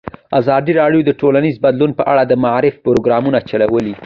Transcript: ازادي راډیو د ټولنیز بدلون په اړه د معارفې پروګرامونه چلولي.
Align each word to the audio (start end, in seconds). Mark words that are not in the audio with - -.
ازادي 0.39 0.71
راډیو 0.81 1.01
د 1.05 1.11
ټولنیز 1.21 1.55
بدلون 1.65 1.91
په 1.99 2.03
اړه 2.11 2.23
د 2.25 2.33
معارفې 2.43 2.83
پروګرامونه 2.85 3.39
چلولي. 3.49 3.95